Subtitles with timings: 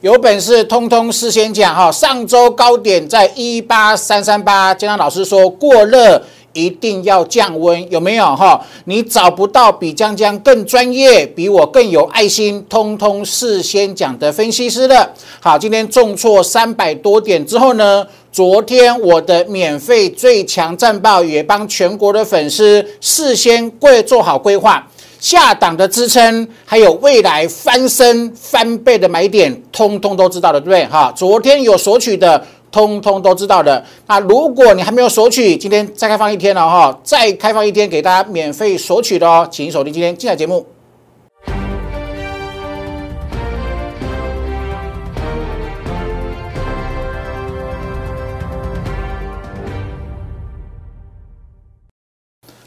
[0.00, 1.90] 有本事通通事先讲哈。
[1.90, 6.22] 上周高点在一八三三八，江江老师说过热。
[6.54, 8.60] 一定要降温，有没有哈？
[8.86, 15.12] 你找不到比江江更专业、比我更有爱心、通通事先讲的分析师了。
[15.38, 18.04] 好，今天重挫三百多点之后呢？
[18.32, 24.84] 昨天我的免费最强战报也帮全国的粉丝事先规做好规划，
[25.18, 30.86] 下档的支撑，还有未来翻身翻倍的买点，通通都知道的，对不对？
[30.86, 32.44] 哈，昨天有索取的。
[32.70, 33.82] 通通都知道的。
[34.06, 40.66] 那如果你还没有索取，今天再开放一天了哈，再开放一天给大家免费索取的哦，请锁定今天精彩节目。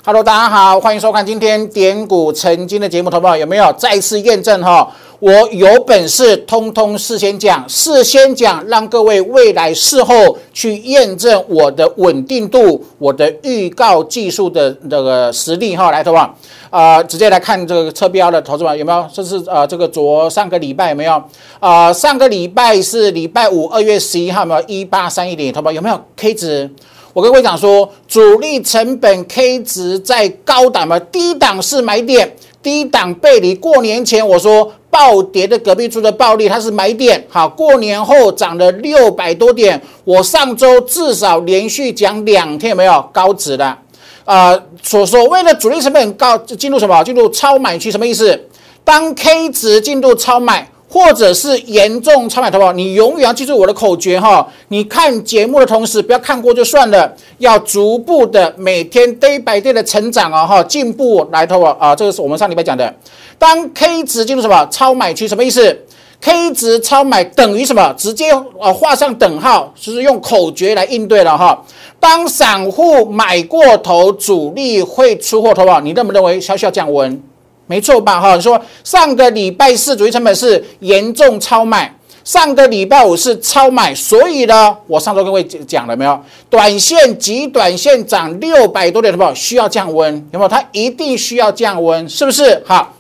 [0.04, 4.92] Hello，大家好，欢迎收看今天点股成金的节目，投保有没有再次验证哈？
[5.20, 15.92] 我有本事，通通事先讲，事先讲，让各位未来事后去验证我的稳定度，我的预告技术的这个实力哈。
[15.92, 16.36] 来，投保
[16.72, 19.08] 啊，直接来看这个车标的投资者有没有？
[19.14, 21.24] 这是呃，这个昨上个礼拜有没有？
[21.60, 25.54] 啊，上个礼拜是礼拜五，二月十一号，没有一八三一点？
[25.54, 26.68] 投保有没有 K 值？
[27.14, 33.56] 我跟各位讲说，主力成本 K 值在高档嘛，低档是买点，低档背离。
[33.56, 34.74] 过年前我说。
[34.92, 37.26] 暴跌的隔壁猪的暴利，它是买点。
[37.30, 39.82] 好，过年后涨了六百多点。
[40.04, 43.78] 我上周至少连续讲两天，有没有高值的？
[44.26, 47.02] 呃，所所谓的主力成本高，进入什么？
[47.06, 48.38] 进入超买区，什么意思？
[48.84, 50.70] 当 K 值进入超买。
[50.92, 54.46] 或者是严重超买投保，你永远要记住我的口诀哈！
[54.68, 61.96] 你看节目的同时，不要看过就算了，要逐步的每天 day by day 的成长哦哈，进步来投保啊！
[61.96, 62.94] 这个是我们上礼拜讲的。
[63.40, 65.86] 当 K 值进入什么超买区，什么意思
[66.20, 67.94] ？K 值超买等于什么？
[67.98, 71.64] 直接呃画上等号，就是用口诀来应对了哈。
[72.02, 77.24] 当散户买过头，主力会出货投保，你认不认为需要降温？
[77.72, 78.20] 没错吧？
[78.20, 81.90] 哈，说上个礼拜四主力成本是严重超卖，
[82.26, 86.22] 上个礼拜五是超买，所以呢，我上周跟各位讲了没有？
[86.50, 90.50] 短线极短线涨六百多点的不需要降温，有没有？
[90.50, 92.62] 它一定需要降温，是不是？
[92.66, 92.94] 好，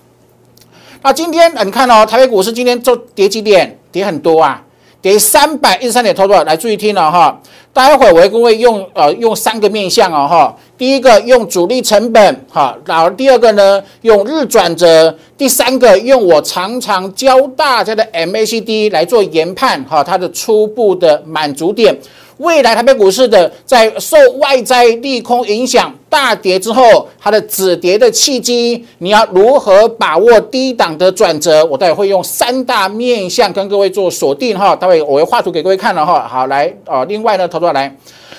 [1.01, 3.77] 那今天你看哦，台北股市今天就跌几点？
[3.91, 4.63] 跌很多啊。
[5.01, 7.41] 给三百一十三点，投多来注意听了哈。
[7.73, 10.56] 待会我会跟各位用呃用三个面向哦哈。
[10.78, 21.97] 第一个用主力成本哈，然后第二个呢用日转折，第三个用我常常教大家的 MACD 来做研判哈，它的初步的满足点。
[22.41, 31.63] 未来台北股市的在受外在利空影响大跌之后，它的止跌的契机，你要如何把握低档的转折？
[31.66, 34.75] 我待会会用三大面向跟各位做锁定哈。
[34.75, 36.28] 待会我会画图给各位看了哈。
[36.28, 37.96] 好，来啊，另外呢，投资来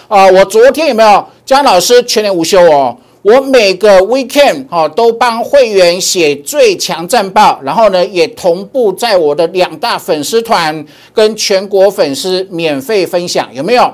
[0.08, 2.96] 啊，我昨天有没有江老师全年无休哦？
[3.22, 10.84] 我每个 weekend 哈都帮会员写最强战报，然后呢也同步在我的两大粉丝团
[11.14, 13.88] 跟全国粉丝免费分享，有没有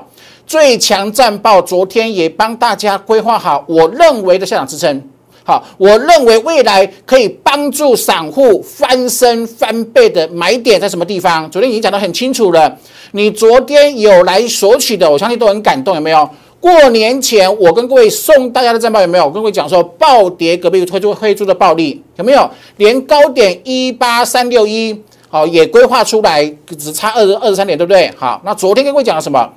[0.47, 1.61] 最强战报？
[1.61, 4.99] 昨天也帮大家规划好，我认为的下场支撑。
[5.43, 11.49] 好，我认为未来可以帮助散户翻身翻倍的买点在什么地方？
[11.51, 12.75] 昨天已经讲得很清楚了。
[13.11, 16.27] 你昨天有来索取的，我相信都很感动，有没有？
[16.59, 19.25] 过年前，我跟各位送大家的战报有没有？
[19.25, 22.49] 我跟各位讲说，暴跌隔壁推出推出的暴利有没有？
[22.77, 26.45] 连高点一八三六一，好也规划出来，
[26.77, 28.11] 只差二十二十三点，对不对？
[28.17, 29.49] 好，那昨天跟各位讲了什么？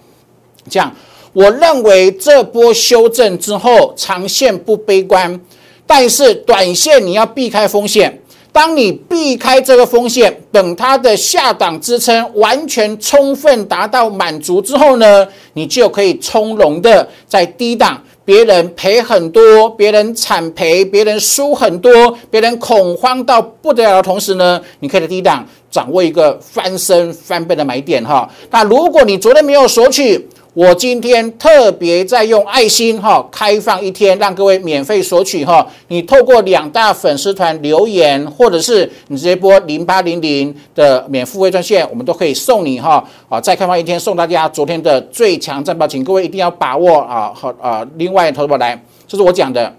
[0.70, 0.94] 这样，
[1.32, 5.40] 我认为这波修正之后，长线不悲观，
[5.84, 8.21] 但是短线你要避开风险。
[8.52, 21.90] 当你避开这个风险，等它的下档支撑完全充分达到满足之后呢，你就可以从容的在低档，别人赔很多，别人惨赔，别人输很多，
[22.30, 28.28] 别人恐慌到不得了的同时呢，你可以在低档掌握一个翻身翻倍的买点哈。
[28.50, 35.66] 那如果你昨天没有索取，我今天特别在用爱心哈，开放一天让各位免费索取哈。
[35.88, 43.40] 你透过两大粉丝团留言，或者是你直接拨零八零零的免付费专线，我们都可以送你哈啊。
[43.40, 47.86] 再开放一天送大家昨天的最强战报，请各位一定要把握啊好啊。
[47.96, 48.78] 另外投保来，
[49.08, 49.74] 这是我讲的，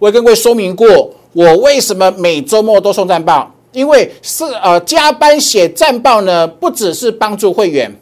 [0.00, 7.96] 我也跟各位说明过，我为什么每周末都送战报，因为是呃加班写战报呢，不只是帮助会员。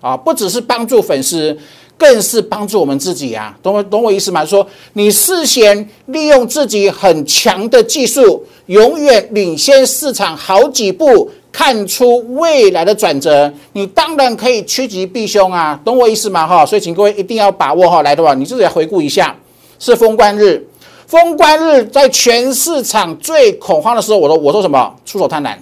[0.00, 1.56] 啊，不只是帮助粉丝，
[1.98, 3.56] 更是帮助我们自己啊！
[3.62, 4.44] 懂我懂我意思吗？
[4.44, 16.46] 说你事先利用自己很强的技术，永远领先市场好几步，看出未来的转折，你当然可以趋吉避凶啊，懂我意思吗？
[16.46, 19.34] 哈，所以请各位一定要把握哈，来的话，你自己来回顾一下，
[19.78, 20.62] 是封关日，
[21.06, 24.94] 封关日在全市场最恐慌的时候，我说我说什么？
[25.06, 25.56] 出手贪婪。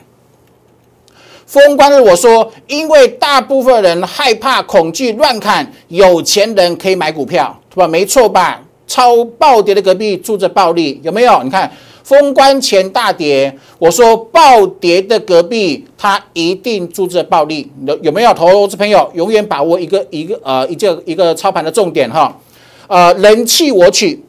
[1.47, 7.87] 封关日，我说，因为大部分人害怕、恐惧、乱砍，有钱人可以买股票，对吧？
[7.89, 8.63] 没错吧？
[8.87, 11.43] 超暴跌的隔壁住着暴利，有没有？
[11.43, 11.71] 你看
[12.03, 18.35] 封关前大跌，我说暴跌的隔壁，它一定住着暴利，有有没有？
[18.35, 22.39] 投资朋友永远把握一个一个呃一个一个操盘的重点哈，
[22.89, 24.23] 呃，人气我取，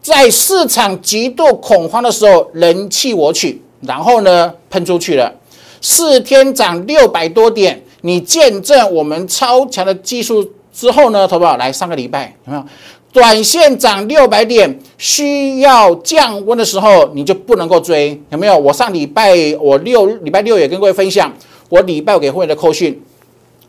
[0.00, 5.32] 在市场极度恐慌的时候，人气我取，然后呢喷出去了。
[5.80, 11.26] 四天涨六百多点，你见证我们超强的技术之后呢？
[11.26, 12.64] 投保来上个礼拜有没有？
[13.12, 18.56] 短线涨六百点，需要降温的时候，你就不能够追，有没有？
[18.56, 21.32] 我上礼拜我六礼拜六也跟各位分享，
[21.68, 23.02] 我礼拜五给会员的扣讯，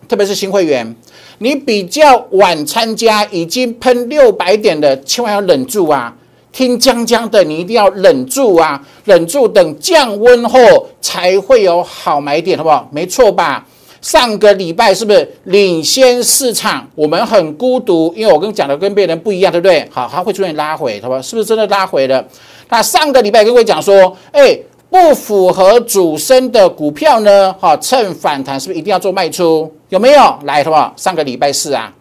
[0.08, 0.96] 特别是新会员，
[1.40, 6.16] 你比较晚参加，已经喷六百点的，千万要忍住啊！
[6.51, 10.59] 听江江的，你一定要忍住啊，忍住，等降温后
[11.00, 12.88] 才会有好买点，好不好？
[12.92, 13.65] 没错吧？
[14.01, 16.88] 上个礼拜是不是领先市场？
[16.95, 19.88] 我们很孤独，因为我跟讲的跟别人不一样，对不对？
[19.92, 21.21] 好，它会出现拉回，好吧？
[21.21, 22.25] 是不是真的拉回了？
[22.69, 24.57] 那上个礼拜跟各位讲说，哎，
[24.89, 27.53] 不符合主升的股票呢？
[27.59, 29.71] 哈，趁反弹是不是一定要做卖出？
[29.89, 30.39] 有没有？
[30.45, 30.92] 来，好不好？
[30.98, 31.94] 上个礼拜四啊，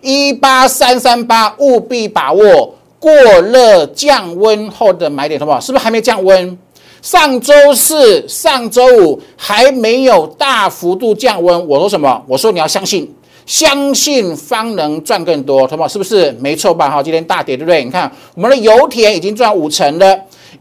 [0.00, 2.74] 一八三三八，务必把握。
[3.00, 3.10] 过
[3.40, 5.58] 热降温后的买点，好不好？
[5.58, 6.56] 是不是还没降温？
[7.00, 11.66] 上周四、上周五还没有大幅度降温。
[11.66, 12.22] 我说什么？
[12.28, 13.10] 我说你要相信，
[13.46, 15.88] 相信方能赚更多，好不好？
[15.88, 16.30] 是不是？
[16.38, 16.90] 没错吧？
[16.90, 17.82] 哈，今天大跌，对不对？
[17.82, 20.14] 你看我们的油田已经赚五成了，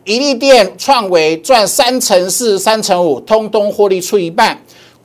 [0.05, 4.57] 一利电创维赚三成四、三成五，通通获利出一半。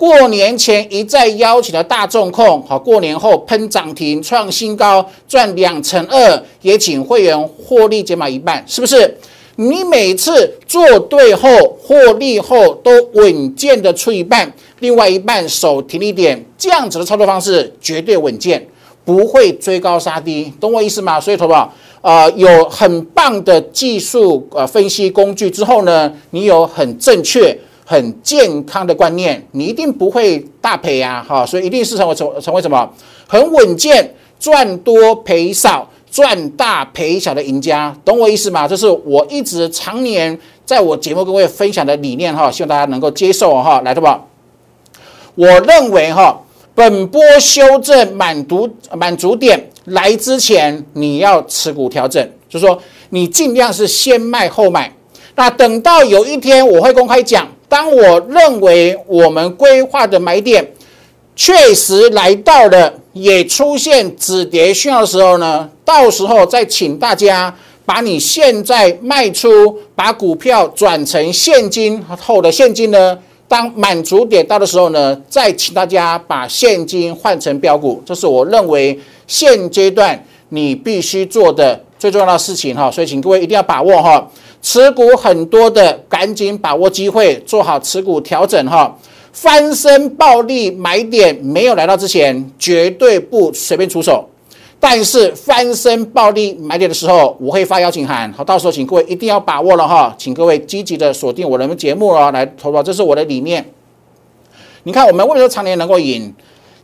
[0.05, 9.17] 过年前一再邀请的大众控，好，过年后喷涨停创新高，赚两成二，也请会员获利减码一半，是不是？
[9.57, 11.49] 你每次做对后
[11.81, 18.63] 获利后都稳健的出一半，另外一半守停利点，这样子的操作方式绝对稳健，
[19.07, 21.19] 不会追高杀低，懂我意思吗？
[21.19, 21.73] 所以，投保
[22.03, 27.59] 呃有很棒的技术呃分析工具之后呢，你有很正确。
[27.85, 31.25] 很健康的观念，你一定不会大赔啊！
[31.29, 32.91] 哈，所以一定是成为成成为什么
[33.27, 38.67] 很稳健、赚多赔少、赚大赔小的赢家，懂我意思吗？
[38.67, 43.83] 这是我一直常年在我节目各位分享的理念哈，希望大家能够接受哈。
[43.85, 44.25] 来，对吧？
[45.35, 46.41] 我认为哈，
[46.75, 52.81] 本波修正满足满足点来之前，你要持股调整，就是说
[53.11, 54.91] 你尽量是先卖后买。
[55.37, 57.47] 那等到有一天我会公开讲。
[57.75, 60.65] 当我认为我们规划的买点
[61.35, 67.53] 确实来到了，也出现止跌讯号的时候呢，到时候再请大家
[67.85, 73.19] 把你现在卖出，把股票转成现金后的现金呢，
[73.49, 84.31] 当满足点到的时候呢，再请大家把现金换成标股，这是我认为现阶段你必须做的最重要的事情哈，所以请各位一定要把握哈。
[84.65, 88.97] 持股很多的，赶紧把握机会，做好持股调整哈。
[89.31, 94.27] 翻身暴利买点没有来到之前，绝对不随便出手。
[94.81, 103.63] 但是翻身暴利买点的时候，我会发邀请函，好，到时候请各位一定要把握了哈，请各位积极的锁定我的节目哦，来投保，这是我的理念。
[104.85, 106.33] 你看我们为什么常年能够赢？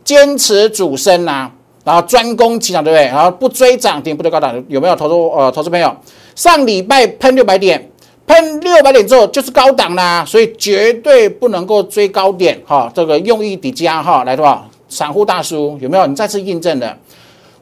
[0.03, 1.51] 坚持主升呐，
[1.83, 3.05] 然后专攻起涨，对不对？
[3.05, 5.95] 然后不追涨停，不追高档，有没有投资呃投资朋友？
[6.35, 7.89] 上礼拜喷六百点，
[8.27, 12.91] 喷六百点之后就是高档啦，所以绝对不能够追高点哈。
[12.93, 16.05] 这个用意底加哈，来的话，散户大叔有没有？
[16.05, 16.95] 你再次印证了，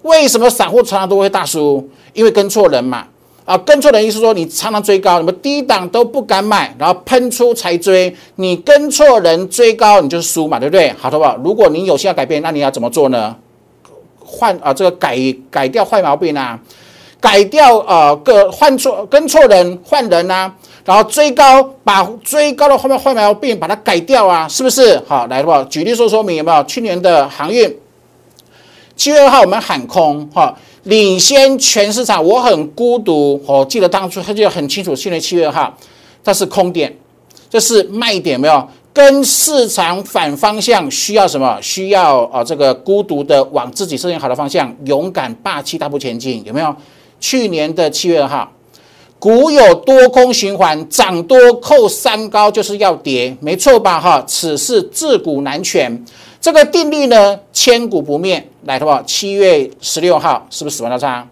[0.02, 1.90] 为什么散户常常都会大输？
[2.14, 3.06] 因为跟错人嘛。
[3.46, 8.16] 啊，跟错人意思说你常常追高，你们低档都不敢买，然后喷出才追。
[8.36, 10.90] 你跟错人追高，你就是输嘛，对不对？
[11.00, 11.36] 好，好不好？
[11.44, 13.36] 如果你有心要改变，那你要怎么做呢？
[14.30, 15.18] 换啊，这个改
[15.50, 16.60] 改掉坏毛病啊。
[17.22, 20.50] 改掉啊个换错跟错人换人呐，
[20.86, 24.98] 然后追高把追高的后面坏毛病把它改掉啊，是不是？
[25.06, 26.64] 好，来的话举例说说明有没有？
[26.64, 27.78] 去年的航运
[28.96, 33.42] 七月二号我们喊空哈，领先全市场，我很孤独。
[33.46, 35.78] 我记得当初他就很清楚，去年七月二号
[36.24, 36.96] 它是空点，
[37.50, 38.66] 这是卖点没有？
[38.94, 41.58] 跟市场反方向需要什么？
[41.62, 46.76] 需要啊这个孤独的往自己设定好的方向，勇敢霸气大步前进，有没有？
[47.20, 48.52] 去年的七月二号，
[49.20, 54.00] 股有多空循环，涨多扣三高就是要跌，没错吧？
[54.00, 56.06] 哈，此事自古难全。
[56.42, 58.50] 这个定律呢，千古不灭。
[58.64, 59.04] 来，好不好？
[59.04, 61.28] 七月十六号是不是死亡交叉？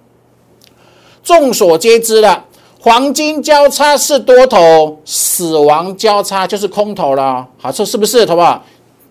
[1.24, 2.44] 众所皆知的，
[2.88, 7.46] 黄金交叉是多头，死亡交叉就是空头了。
[7.58, 8.64] 好，这是不是，好不好？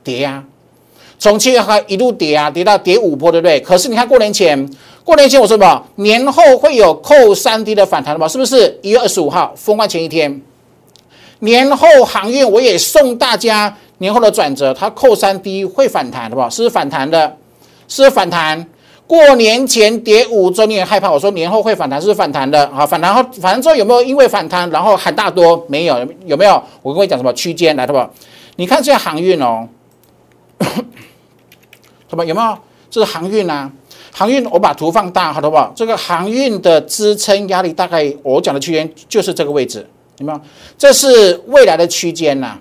[0.03, 0.43] 跌呀，
[1.19, 3.61] 从七月还一路跌啊，跌到跌五波，对不对？
[3.61, 4.67] 可是你看过年前。
[5.05, 5.85] 过年前我说什么？
[5.97, 8.27] 年后会有扣三 D 的反弹吗？
[8.27, 10.41] 是不是一月二十五号封关前一天？
[11.41, 16.49] 年后航运我也送大家年后的转折，它扣三 D 会反弹的，好不好？
[16.49, 17.37] 是反弹的，
[17.89, 18.67] 是反弹。
[19.07, 21.11] 过年前跌五周，你也害怕？
[21.11, 22.67] 我说年后会反弹，是反弹的。
[22.69, 25.65] 啊，反弹后反弹之后有没有因为反弹然后喊大多？
[25.69, 26.61] 没有，有没有？
[26.83, 28.11] 我跟你讲什么区间来，好不好？
[28.57, 29.69] 你看这航运哦，
[32.11, 32.59] 什么有没有？
[32.91, 33.71] 这是航运啊。
[34.13, 35.73] 航运，我把图放大，好不好？
[35.77, 39.87] 这个航运的支撑压力大概我讲的区间就是这个位置，
[40.19, 40.41] 有没有？
[40.77, 42.59] 这是未来的区间呐。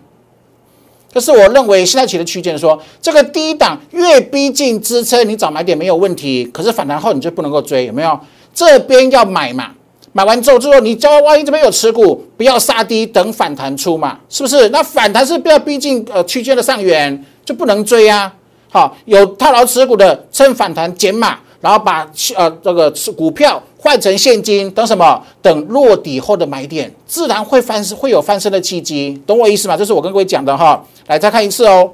[1.15, 6.43] 这是我认为现在起的区间，说这个低档越逼近支撑，你找买点没有问题。
[6.51, 8.19] 可是反弹后你就不能够追，有没有？
[8.53, 9.71] 这边要买嘛，
[10.11, 14.67] 买完之后之后，你交万一这边有持股，不要杀低，等反弹出嘛，是不是？
[14.67, 18.33] 那反弹是不要逼近呃区间的上缘，就不能追啊。
[18.69, 21.37] 好，有套牢持股的，趁反弹减码。
[21.61, 25.21] 然后把呃这个股票换成现金，等什么？
[25.43, 29.77] 等落底后的买点，自然会翻身会有翻身的契机，懂我意思吗？
[29.77, 30.83] 这是我跟各位讲的哈。
[31.05, 31.91] 来再看一次哦。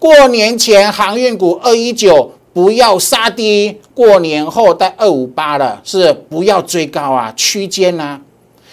[0.00, 8.20] 过年前航运股二一九不要杀低，过年后带二五八了，是不要追高啊，区间啊，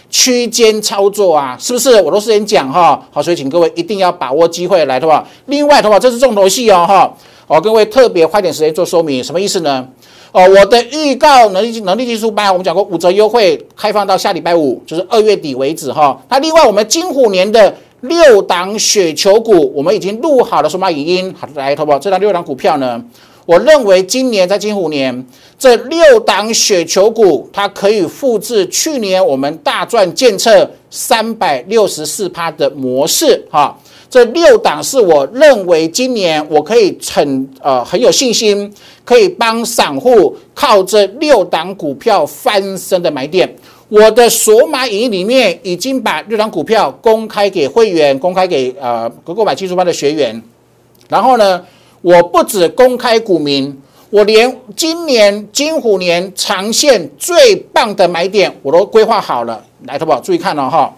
[0.10, 2.02] 区间操作啊，是不是？
[2.02, 3.00] 我都是先讲哈。
[3.12, 7.16] 好，所以请各位一定要把握机会来的话，另外的话，这是重头戏哦哈。
[7.46, 9.88] 哦，各位特别花点时间做说明，什么意思呢？
[10.36, 16.22] 哦，我的预告能力能力技术班，我们讲过五折优惠，开放到下礼拜五，就是二月底为止哈。
[16.28, 23.02] 那另外我们金虎年的六档雪球股，我们已经录好了数码语音，好来，投保这档六档股票呢，
[23.46, 25.26] 我认为今年在近五年
[25.60, 33.78] 这六档雪球股，它可以复制去年我们大赚建测三百六十四趴的模式哈。
[34.10, 38.74] 这六档是我认为今年我可以很呃很有信心，
[39.04, 43.54] 可以帮散户靠这六档股票翻身的买点。
[43.90, 50.42] 我的索马影音里面已经把六档股票公开给会员，公开给呃购买技术班的学员。
[51.08, 51.62] 然后呢，
[52.06, 53.82] 我不止公开股民，
[54.12, 59.66] 我连今年金虎年长线最棒的买点我都规划好了。
[59.88, 60.96] 来，投保注意看了哈，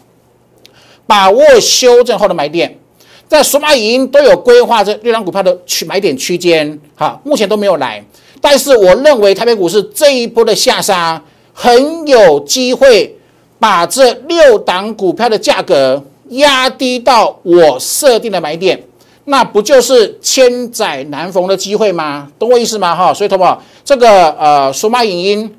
[1.05, 2.77] 把握修正后的买点。
[3.25, 8.03] 在索马银都有规划这六张股票的区买点区间，哈，目前都没有来。
[8.41, 11.23] 但是我认为台北股市这一波的下杀
[11.53, 13.17] 很有机会
[13.57, 18.83] 把这六档股票的价格压低到我设定的买点，
[19.29, 22.29] 那不就是千载难逢的机会吗？
[22.37, 22.95] 懂我意思吗？
[22.95, 25.55] 哈，所以同学这个呃数码影音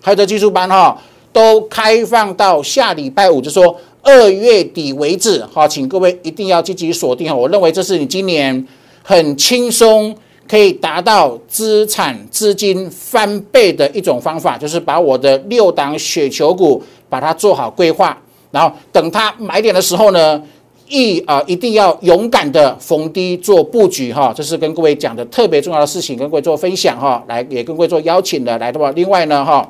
[0.00, 1.00] 还有这技术班哈，
[1.32, 3.76] 都开放到下礼拜五，就说。
[4.06, 7.34] 二月底为止，好，请各位一定要积极锁定哈。
[7.34, 8.68] 我认为这是你今年
[9.02, 10.14] 很轻松
[10.46, 18.14] 可以达到资产资金翻倍的一种方法，就是把我的六档雪球股把它做好规划，
[18.50, 20.42] 然后等它买点的时候呢，
[20.88, 24.32] 一啊一定要勇敢的逢低做布局哈。
[24.34, 27.22] 这是跟各位讲的特别重要的事情，跟各位做分享哈。
[27.28, 29.68] 来也跟各位做邀请的来的话，另外呢哈，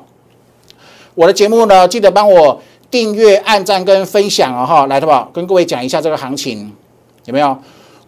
[1.13, 2.61] 我的节目呢记得帮我。
[2.91, 6.71] 订阅、按赞跟分享啊哈，来的吧，跟各位讲一下这个行情
[7.25, 7.57] 有没有？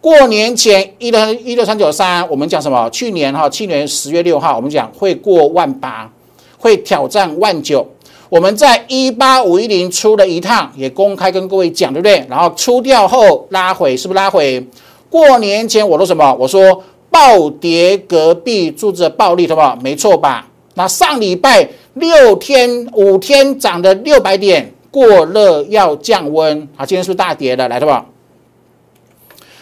[0.00, 2.88] 过年前一六一六三九三，我们讲什么？
[2.88, 6.10] 去年哈，去年十月六号，我们讲会过万八，
[6.56, 7.86] 会挑战万九。
[8.28, 12.26] 我们在一八五一零出了一趟，也公开跟各位讲，对不对？
[12.28, 14.66] 然后出掉后拉回，是不是拉回？
[15.10, 16.34] 过年前我说什么？
[16.38, 19.76] 我说暴跌隔壁住着暴利，好不好？
[19.82, 20.46] 没错吧？
[20.74, 21.68] 那上礼拜。
[21.94, 26.86] 六天五天涨的六百点，过热要降温啊！
[26.86, 27.66] 今天是不是大跌的？
[27.68, 28.06] 来，的吧？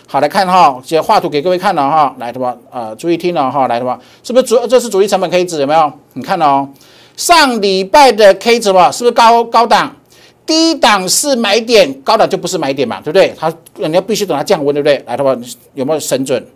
[0.06, 2.54] 好来看哈，直接画图给各位看了哈，来，的吧？
[2.70, 3.98] 呃，注意听了哈，来，的吧？
[4.22, 5.90] 是不是主这是主力成本 K 值有没有？
[6.12, 6.68] 你看哦，
[7.16, 9.96] 上礼拜的 K 值吧，是不是高高档？
[10.44, 13.34] 低档是买点，高档就不是买点嘛，对不对？
[13.36, 15.02] 它你要必须等它降温，对不对？
[15.06, 15.36] 来，的吧？
[15.74, 16.46] 有没有神准？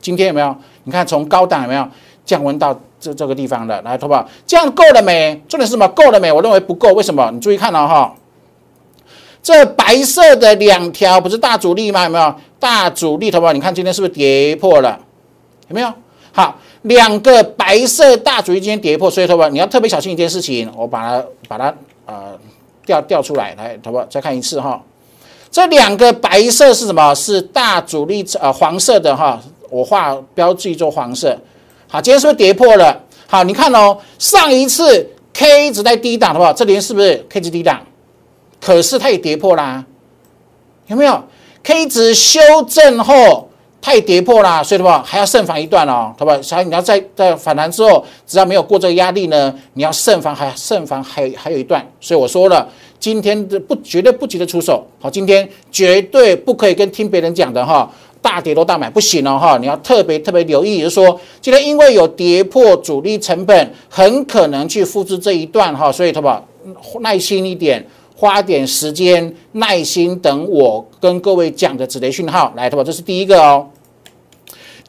[0.00, 0.54] 今天有没有？
[0.84, 1.88] 你看从高档有没有
[2.24, 2.78] 降温到？
[3.00, 5.40] 这这个地方的来，投保这样够了没？
[5.48, 5.86] 重点是什么？
[5.86, 6.32] 够了没？
[6.32, 6.92] 我认为不够。
[6.94, 7.30] 为什么？
[7.32, 8.12] 你注意看了哈，
[9.40, 12.02] 这白色的两条不是大主力吗？
[12.02, 13.30] 有没有大主力？
[13.30, 14.98] 投保，你看今天是不是跌破了？
[15.68, 15.94] 有没有？
[16.38, 20.72] 好，两个白色大主力今天跌破，所以投保你要特别小心一件事情。
[20.76, 21.74] 我把它把它
[22.06, 22.38] 呃
[22.86, 24.04] 调调出来，来，好不好？
[24.08, 24.80] 再看一次哈。
[25.50, 27.12] 这两个白色是什么？
[27.12, 31.36] 是大主力呃黄色的哈，我画标记做黄色。
[31.88, 32.96] 好，今天是不是跌破了？
[33.26, 36.52] 好，你看哦，上一次 K 值在低档，好不好？
[36.52, 37.80] 这里是不是 K 值低档？
[38.60, 39.84] 可是它也跌破啦，
[40.86, 41.20] 有没有
[41.64, 43.47] ？K 值修正后，
[43.80, 46.42] 太跌破啦，所以的话还要慎防一段哦，好不好？
[46.42, 51.86] 所以你要在在反弹之后，只要没有过这个压力呢，你要慎防，还慎防还有还有一段。
[52.00, 52.68] 所以我说了。
[53.00, 57.88] 今天的不绝对不急着出手，好，今天绝对不可以跟听别人讲的哈，
[58.20, 66.42] 大跌都大买不行了哈，你要特别特别留意，就是说今天因为有跌破主力成本，很可能去复制这一段哈，所以他把
[66.98, 67.86] 耐心一点，
[68.20, 73.68] 花点时间耐心等我跟各位讲的止跌讯号来，他把这是第一个哦，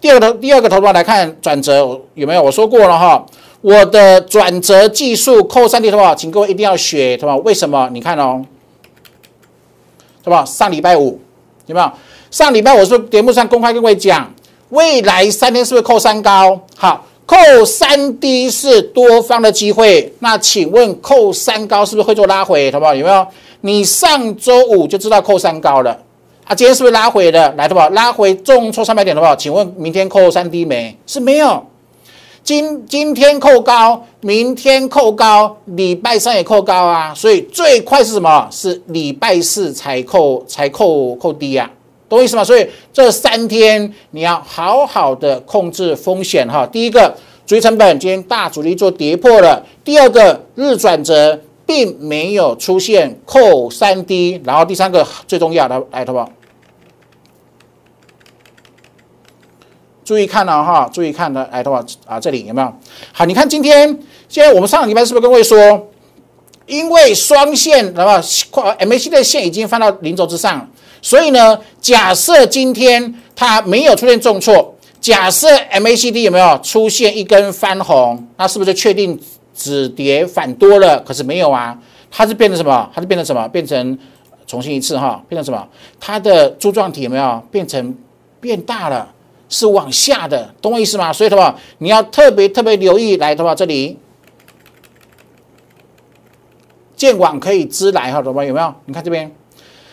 [0.01, 2.41] 第二个第二个头发来看转折有没有？
[2.41, 3.24] 我说过了哈。
[3.62, 7.36] 我的转折技术扣三 D 的话，请各位一定要学，对吧？
[7.38, 7.88] 为什么？
[7.91, 8.41] 你看哦，
[10.24, 10.43] 对吧？
[10.45, 11.19] 上礼拜五
[11.67, 11.91] 有没有？
[12.31, 14.33] 上礼拜我说节目上公开跟各位讲，
[14.69, 16.62] 未来三天是不是扣三高？
[16.77, 20.12] 好，扣三低是多方的机会。
[20.17, 22.71] 那请问扣三高是不是会做拉回？
[22.71, 22.95] 好不好？
[22.95, 23.27] 有没有？
[23.62, 25.91] 你上周五就知道扣三高了
[26.45, 26.55] 啊？
[26.55, 27.53] 今天是不是拉回的？
[27.55, 27.88] 来，好不好？
[27.89, 30.98] 拉回重挫三百点的话，请问明天扣三低没？
[31.05, 31.63] 是没有。
[32.43, 38.48] 今今天扣高，明天扣高，礼拜三也扣高啊，所以最快是什么？
[38.50, 41.69] 是礼拜四才扣才扣扣低啊，
[42.09, 42.43] 懂我意思吗？
[42.43, 46.65] 所以这三天你要好好的控制风险哈。
[46.65, 56.29] 第一个，主力成本今天大主力做跌破了；第二个，日转折并没有出现扣三低，然后第三个最重要的来，好不好？
[60.03, 62.73] 注意看了哈，注意看的，来的话啊，这里有没有？
[63.13, 63.87] 好，你看今天，
[64.27, 65.87] 现在我们上个礼拜是不是跟各位说，
[66.65, 70.67] 因为双线的话，MACD 的线已经翻到零轴之上，
[71.01, 79.20] 所以呢，假设今天它没有出现重挫，假设 MACD 有没有出现一根翻红，那是不是就确定
[79.53, 81.00] 止跌反多了？
[81.01, 81.77] 可是没有啊，
[82.12, 82.90] 它是变成什么？
[82.94, 83.48] 它是变成什么？
[83.48, 83.98] 变成
[84.46, 85.68] 重新一次哈，变成什么？
[86.00, 87.96] 它的柱状体有没有变成
[88.42, 89.14] 变大了？
[89.51, 91.12] 是往下的，懂我意思吗？
[91.12, 93.98] 所以的话，你要特别特别留意来的话，这里
[96.96, 98.46] 见网可以支来哈，懂吗？
[98.46, 98.72] 有没有？
[98.85, 99.31] 你看这边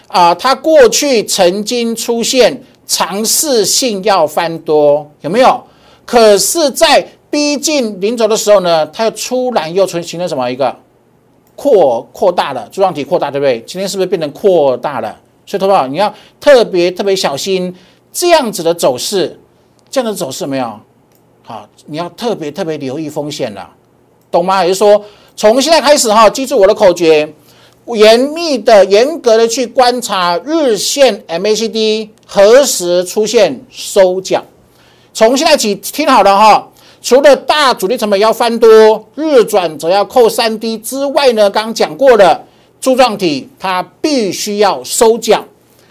[0.08, 5.62] 啊，它过去曾经出现尝试性要翻多，有没有？
[6.04, 10.74] 可是，在逼近临走的时候呢，它又突然又成形成什么一个
[11.54, 13.60] 扩扩大了柱状体扩大，对不对？
[13.66, 15.16] 今天是不是变成扩大了？
[15.44, 17.74] 所以，投保你要特别特别小心
[18.12, 19.38] 这样子的走势。
[19.88, 20.78] 这样的走势没有，
[21.44, 23.70] 好，你要特别特别留意风险了，
[24.32, 24.62] 懂吗？
[24.62, 25.02] 也就是说，
[25.36, 27.32] 从现在开始哈，记住我的口诀，
[27.94, 34.44] 严密的、严格的去观察日线 MACD 何时出现收脚。
[35.12, 36.68] 从现在起听好了哈，
[37.00, 42.44] 除了大主力成本要翻多，日转则要扣三 D 之外呢，刚刚讲过的
[42.80, 45.44] 柱状体它必须要收脚。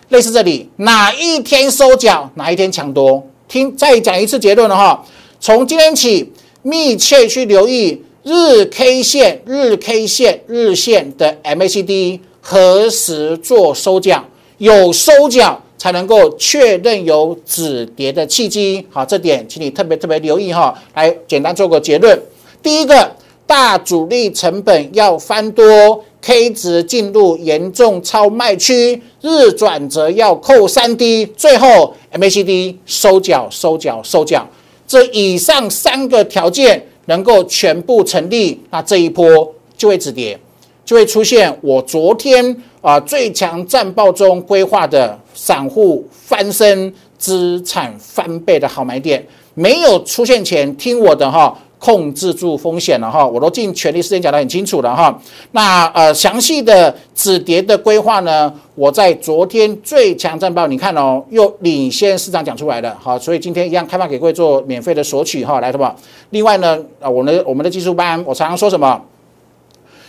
[0.09, 3.23] 类似这里哪一天收脚，哪一天抢多。
[3.47, 5.03] 听，再讲一次结论了哈。
[5.39, 6.31] 从今天起，
[6.61, 14.25] 密切去留意日 K 线、日 K 线、日线的 MACD 何时做收脚，
[14.57, 18.83] 有收脚才能够确认有止跌的契机。
[18.89, 20.73] 好，这点请你特别特别留意哈。
[20.95, 22.19] 来，简单做个结论。
[22.63, 23.11] 第一个，
[23.45, 26.03] 大主力成本要翻多。
[26.19, 34.47] K 值进入严重超卖区，日转折要扣三 D，最后 MACD 收脚收脚收脚，
[34.87, 40.39] 这以上三个条件能够全部成立，那这一波就会止跌，
[40.83, 51.57] 就会出现我昨天啊最强战报中规划的散户翻身、资产翻倍的好买点，没有出现前听我的哈。
[51.85, 55.15] 控制住风险了哈，我都尽全力事先讲得很清楚了哈。
[55.51, 63.19] 那呃，详细的止跌的规划呢，我在昨天最强战报，你看哦，又领先市场讲出来了哈。
[63.19, 65.95] 所以今天一样开放给各位做免费的索取哈，来什么？
[66.31, 68.99] 另外呢，啊，我们我们的技术班，我常常说什么？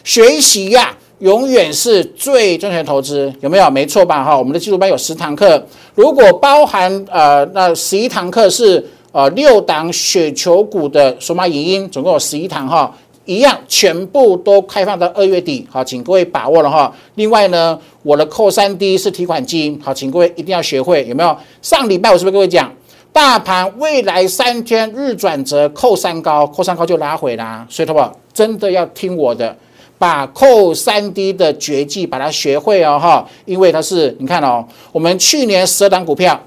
[0.02, 3.70] 学习呀，永远是最赚钱投资，有没有？
[3.70, 4.24] 没错吧？
[4.24, 5.62] 哈，我们的技术班有十堂课，
[5.94, 8.82] 如果包含呃那十一堂课是。
[9.16, 16.94] 呃，六档雪球股的数码影音总共有十一堂哈，一样全部都开放到二月底，好，请各位把握了哈。
[17.14, 21.34] 另外呢，我的扣三 D 是提款机，好，请各位一定要学会，有没有？
[21.62, 22.70] 上礼拜我是不是各位讲，
[23.10, 28.14] 大盘未来三天日转折扣三高，扣三高就拉回啦，所以，好不好？
[28.34, 29.56] 真的要听我的，
[29.96, 36.38] 把扣三 D 的绝技把它学会哦哈，因为它是你看哦，我们去年十二档股票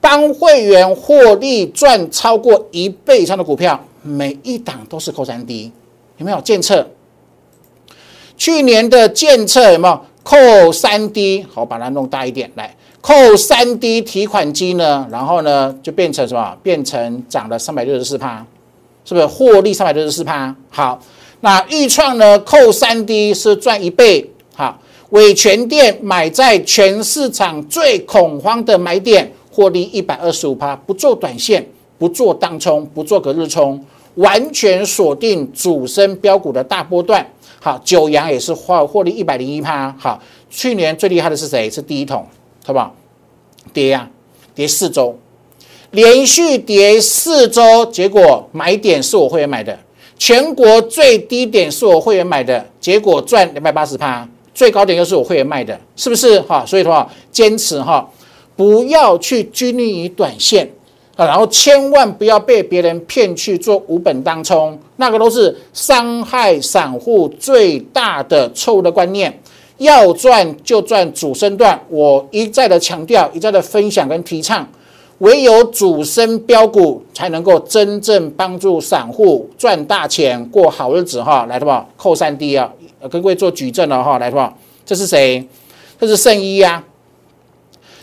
[0.00, 5.70] 帮会员获利赚超过一倍以上的股票，每一档都是扣三 D，
[6.16, 6.86] 有没有监测？
[8.36, 11.44] 去年的监测有没有扣三 D？
[11.52, 16.56] 好，把它弄大一点来，扣三 D 提款机呢，然后呢就变成什么？
[16.62, 18.44] 变成涨了三百六十四趴，
[19.04, 20.54] 是不是获利三百六十四趴？
[20.70, 21.00] 好。
[21.40, 22.36] 那预创呢？
[22.40, 24.76] 扣三 D 是赚一倍，好，
[25.10, 31.66] 伟全店买在全市场最恐慌的买点，获利一百二十五趴，不做短线，
[31.98, 37.26] 不做当冲，不做隔日冲，完全锁定主升标股的大波段。
[37.60, 39.92] 好，九阳也是获获利一百零一趴。
[39.98, 41.68] 好，去年最厉害的是谁？
[41.68, 42.24] 是第一桶，
[42.64, 42.94] 好不好？
[43.72, 44.08] 跌呀，
[44.54, 45.18] 跌四周，
[45.90, 49.76] 连续跌四周，结果买点是我会员买的。
[50.16, 56.64] 全国最低点是我会员买的，结果赚两百八十趴，最高点又是我会员卖的，是不是哈？
[56.64, 58.08] 所以的话，坚持哈，
[58.58, 60.68] 不要去拘泥于短线
[61.14, 69.40] 啊，然后千万不要被别人骗去做无本当冲，那个都是伤害散户最大的错误的观念。
[69.76, 74.68] 要赚就赚主升段，我一再的强调，一再的分享跟提倡。
[75.18, 81.46] 唯有主升标股才能够真正帮助散户赚大钱、过好日子哈！
[81.46, 81.86] 来，的吧？
[81.96, 82.68] 扣三 D 啊，
[83.08, 84.18] 跟各位做举证了哈！
[84.18, 84.52] 来，的吧？
[84.84, 85.44] 这是谁？
[86.00, 86.82] 这是圣一呀，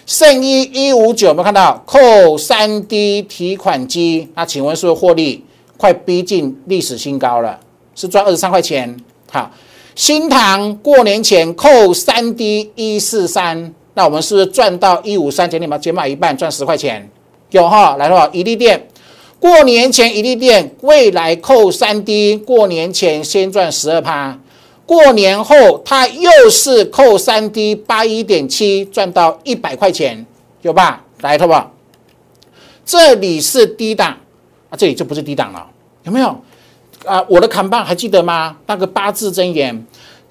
[0.05, 4.29] 圣一一五九，有没有看到扣三 D 提款机？
[4.35, 5.43] 那请问是不是获利
[5.77, 7.59] 快逼近历史新高了？
[7.95, 8.51] 是赚二十三？
[8.51, 8.95] 块钱？
[9.31, 9.49] 好，
[9.95, 13.73] 新塘过年前扣三 D 一四三。
[13.95, 15.75] 那我们是不是赚到一五三减你嘛？
[15.75, 17.09] 减码一半赚十块钱，
[17.49, 17.95] 有哈？
[17.97, 18.87] 来了，一利店
[19.39, 24.37] 过年前一利店未来扣三？D，过年前先赚十二趴，
[24.85, 30.25] 过年后它又是扣三 D 八一点七，赚到一百块钱，
[30.61, 31.03] 有吧？
[31.21, 31.71] 来，好不好？
[32.85, 34.15] 这里是低档
[34.69, 35.65] 啊，这里就不是低档了，
[36.03, 36.39] 有没有？
[37.05, 38.57] 啊，我的扛棒还记得吗？
[38.67, 39.85] 那个八字真言。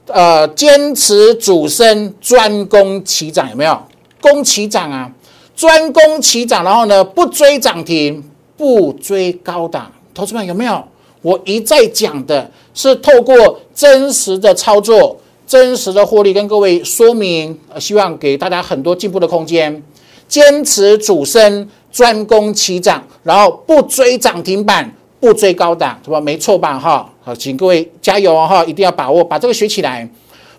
[0.06, 3.82] 呃，坚持主升，专攻起涨，有没有？
[4.20, 5.10] 攻起涨啊，
[5.56, 8.22] 专攻起涨，然后呢，不追涨停，
[8.56, 10.84] 不追高档，投资们有没有？
[11.24, 19.82] 我一再讲的是透过真实的操作，真实的获利，跟各位说明，希望给大家很多进步的空间。
[20.28, 24.94] 坚持主升，专攻起涨，然后不追涨停板。
[25.20, 26.20] 不追高档，是吧？
[26.20, 26.78] 没错吧？
[26.78, 28.36] 哈，好，请各位加油！
[28.46, 30.06] 哈，一定要把握，把这个学起来，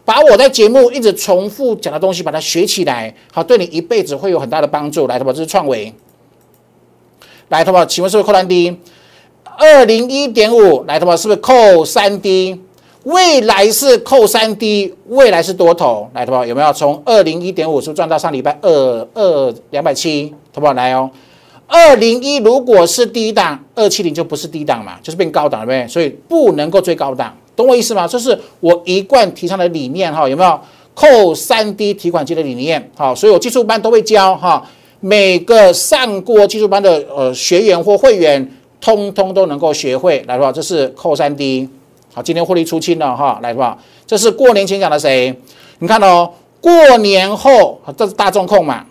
[0.04, 5.06] 把我在节目一直重复讲的东西，把它学起来，好，对你一辈子会有很大的帮助。
[5.06, 5.34] 来，好不好？
[5.34, 5.94] 这是创维。
[7.50, 7.86] 来，好不好？
[7.86, 8.76] 请问是不是扣三 D？
[9.58, 11.18] 二零一点五，来，好不好？
[11.18, 12.60] 是不是扣三 D？
[13.04, 16.10] 未来是扣三 D，未来是多头。
[16.14, 16.46] 来，好不好？
[16.46, 20.34] 有没有从二零一点五是不是赚到上礼拜二二两百七？
[20.54, 20.74] 好不好？
[20.74, 21.10] 来哦。
[21.68, 25.88] 二零一如果是低档，二七零就不是低档嘛，就是变高档了呗。
[25.88, 28.08] 所以不能够追高档，懂我意思吗？
[28.08, 30.60] 这是我一贯提倡的理念哈，有没有？
[30.94, 34.66] 扣三 D 提款机的理念，好，所以我技术班都会教哈，
[35.02, 40.52] 每个上过技术班的呃学员或会员，通通都能够学会，来吧？
[40.52, 41.68] 这是扣三 D，
[42.14, 43.78] 好，今天获利出清了哈，来吧？
[44.06, 45.34] 这是过年前讲的谁？
[45.80, 48.86] 你看哦，过年后这是大众控嘛？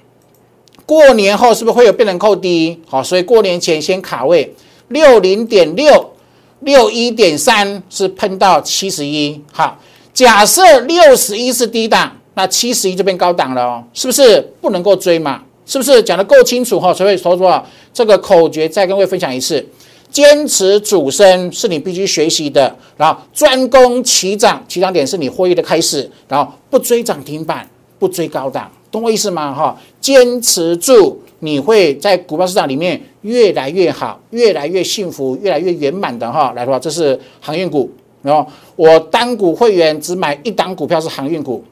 [0.87, 2.81] 过年后是不是会有变成扣低？
[2.87, 4.55] 好，所以过年前先卡位
[4.89, 6.13] 六零点六
[6.61, 9.41] 六一点三是喷到七十一。
[9.53, 9.79] 好，
[10.13, 15.43] 假设六十一是低档，那七十一就变高档了哦，是不是不能够追嘛？
[15.67, 16.93] 是不是讲的够清楚哈？
[16.93, 19.65] 所以说说这个口诀再跟各位分享一次：
[20.11, 28.71] 坚持主升是你必须学习的，然后专攻起涨，起涨点是你获益的开始，然后不追涨停板，不追高档。
[28.91, 29.53] 懂我意思吗？
[29.53, 36.53] 哈，坚持住，你会在股票市场里面越来越好，越来越幸福，越来越圆满的哈。
[36.55, 37.91] 来的话，这是航运股，
[38.23, 38.47] 然后
[38.77, 41.65] 我单股会员只买一档股票是航运股，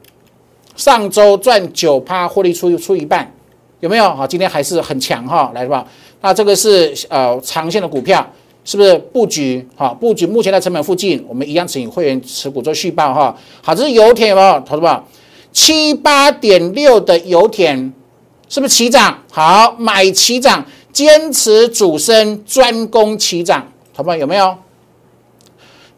[0.75, 3.33] 上周赚九趴，获利出出一半，
[3.83, 4.15] 有没有？
[4.15, 5.51] 好，今天还是很强哈。
[5.53, 5.85] 来的话，
[6.21, 8.25] 那这个是呃长线的股票，
[8.63, 9.67] 是不是布局？
[9.75, 13.35] 好，布局目前在成本附近，我们一样请会员持股做续报哈。
[13.61, 14.57] 好，这是油田有没有？
[14.61, 15.03] 投资吧。
[15.51, 17.91] 七八点六的油田
[18.47, 19.21] 是不是起涨？
[19.29, 24.15] 好，买起涨，坚持主升，专攻起涨，好不好？
[24.15, 24.55] 有没有？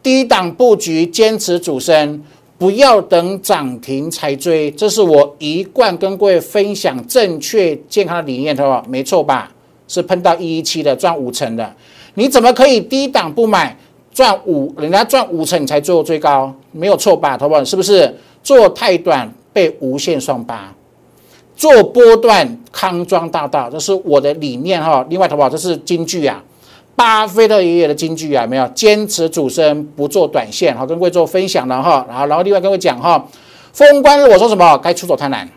[0.01, 2.23] 低档布局，坚持主升，
[2.57, 8.85] 不要等涨停才追，这是我一贯跟各位分享正确健康的理念，好不好？
[8.87, 9.51] 没错吧？
[9.87, 11.75] 是碰到一一七的，赚五成的，
[12.15, 13.77] 你怎么可以低档不买？
[14.11, 17.37] 赚五，人家赚五成你才做最高，没有错吧？
[17.37, 20.73] 投保是不是做太短被无限双八？
[21.57, 25.05] 做波段康庄大道，这是我的理念哈。
[25.09, 26.41] 另外，投保这是金句啊，
[26.95, 32.05] 巴菲特爷爷的金句啊，没有坚持主升不做短线，好跟各位做分享了哈。
[32.07, 33.27] 然后，然后另外跟我讲哈，
[33.73, 34.77] 封关我说什么？
[34.77, 35.47] 该出手贪婪。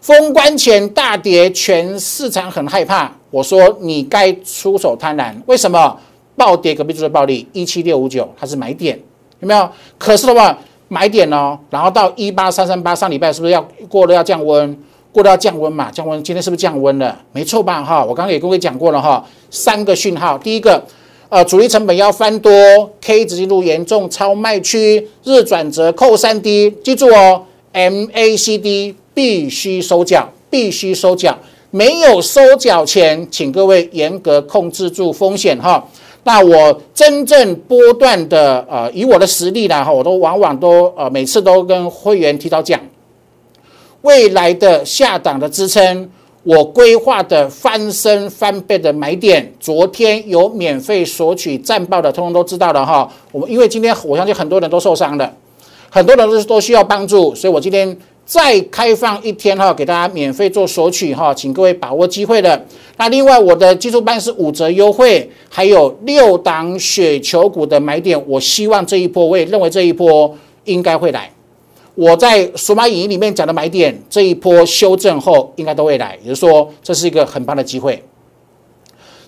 [0.00, 3.10] 封关前大跌，全市场很害怕。
[3.30, 5.98] 我说你该出手贪婪，为什么？
[6.36, 9.00] 暴跌隔壁就是暴利，一七六五九它是买点，
[9.40, 9.68] 有没有？
[9.96, 10.58] 可是的话，
[10.88, 14.78] 买点哦，然后到一八三三八，上礼拜是不是要过了要降温？
[15.16, 15.90] 过了要降温嘛？
[15.90, 17.18] 降温，今天是不是降温了？
[17.32, 17.82] 没错吧？
[17.82, 20.84] 哈，我刚刚也跟各位讲过了哈，三个讯号，第一个，
[21.30, 22.52] 呃，主力成本要翻多
[23.00, 31.38] ，K 值进入严重超卖区，日转折扣三 D，记住哦，MACD 必须收脚，必须收脚，
[31.70, 35.82] 没有收脚前，请各位严格控制住风险哈。
[36.24, 42.78] 那我真正波段的，呃，以我的实力呢，哈，我都往往都，呃，每次都跟会员提早讲，
[44.06, 46.08] 未来的下档的支撑，
[46.44, 53.12] 我规划的翻身翻倍的买点，昨天有免费索取战报的，通通都知道了哈。
[53.32, 55.34] 我们因为今天我相信很多人都受伤了，
[55.90, 57.98] 很多人都都需要帮助，所以我今天。
[58.26, 62.60] 再开放一天哈，给大家免费做索取哈，请各位把握机会的。
[62.96, 71.30] 那另外我的技术班是五折优惠，还有六档雪球股的买点，我希望这一波我也认为这一波应该会来。
[71.96, 78.00] 我在数码影音里面讲的买点，这一波修正后应该都会来，也就是说这是一个很棒的机会。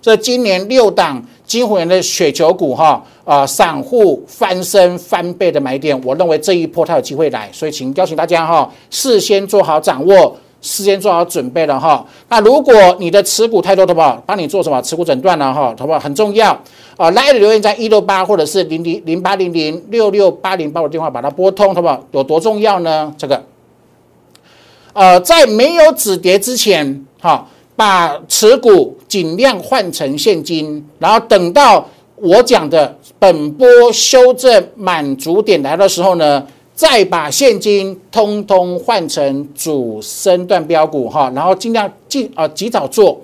[0.01, 1.21] 这今年六档。
[1.49, 12.05] 金虎人的雪球股哈啊，散户翻身翻倍的买点，我认为这一波它有机会来，所以请邀请大家哈，事先做好掌握，事先做好准备了哈。
[12.29, 15.99] 那如果你的持股太多的话，帮你做什么持股诊断了哈，好不好？
[15.99, 16.51] 很重要
[16.97, 17.11] 啊！
[17.13, 22.05] 来的留言在一六八或者是零零零八零零六六八零八我电话把它拨通，好不好？
[22.13, 23.15] 有多重要呢？
[23.17, 23.43] 这个
[24.93, 27.47] 呃，在没有止跌之前哈。
[27.77, 36.45] 把持股尽量换成现金，然后等到我讲的本波修正满足点来的时候呢，
[36.79, 43.21] 再把现金通通换成主升段标股哈，然后尽量尽啊及早做，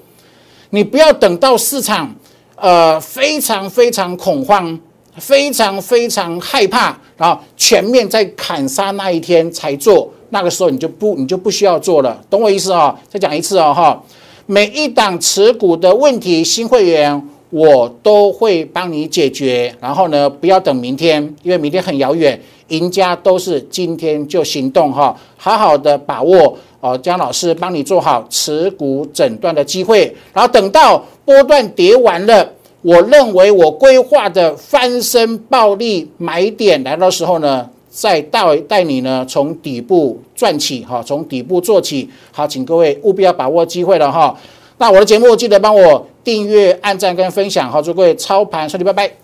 [0.70, 2.12] 你不要等到市场
[2.56, 4.76] 呃非常非常恐慌、
[5.18, 12.98] 非常非常害怕，然后全面在砍杀那一天才做，那个时候你就不你就不需要做了，懂我意思啊？
[13.08, 14.02] 再讲一次哦哈。
[14.46, 19.72] 每一档持股的问题，新会员我都会帮你解决。
[19.80, 22.38] 然后呢，不要等明天，因为明天很遥远。
[22.68, 30.14] 赢家都是今天就行动哈，好好的把握哦，姜老师帮你做好持股诊断的机会。
[30.32, 32.48] 然后等到波段跌完了，
[32.82, 37.68] 我认为我规划的翻身暴利买点来的时候呢？
[37.88, 42.10] 再带带你呢，从底部赚起哈，从底部做起。
[42.32, 44.36] 好，请各位务必要把握机会了哈。
[44.78, 49.23] 那我的节目记得帮我订阅、按赞跟分享哈，祝各位操盘顺利，拜拜。